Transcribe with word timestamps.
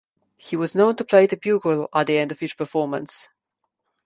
He 0.35 0.55
was 0.55 0.73
known 0.73 0.95
to 0.95 1.03
play 1.03 1.27
the 1.27 1.37
bugle 1.37 1.87
at 1.93 2.07
the 2.07 2.17
end 2.17 2.31
of 2.31 2.41
each 2.41 2.57
performance. 2.57 3.27